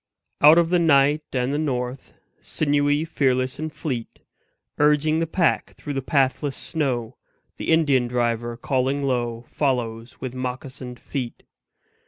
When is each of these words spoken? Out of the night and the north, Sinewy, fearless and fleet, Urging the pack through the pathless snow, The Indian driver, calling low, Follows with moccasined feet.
Out 0.41 0.57
of 0.57 0.71
the 0.71 0.79
night 0.79 1.21
and 1.31 1.53
the 1.53 1.59
north, 1.59 2.15
Sinewy, 2.39 3.05
fearless 3.05 3.59
and 3.59 3.71
fleet, 3.71 4.21
Urging 4.79 5.19
the 5.19 5.27
pack 5.27 5.75
through 5.75 5.93
the 5.93 6.01
pathless 6.01 6.55
snow, 6.55 7.17
The 7.57 7.69
Indian 7.71 8.07
driver, 8.07 8.57
calling 8.57 9.03
low, 9.03 9.41
Follows 9.47 10.19
with 10.19 10.33
moccasined 10.33 10.99
feet. 10.99 11.43